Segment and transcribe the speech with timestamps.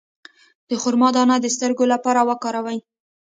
[0.69, 2.79] د خرما دانه د سترګو لپاره وکاروئ